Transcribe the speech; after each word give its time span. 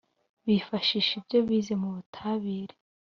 bifashisha 0.45 1.11
ibyo 1.19 1.39
bize 1.47 1.73
mu 1.81 1.89
butabire 1.95 2.75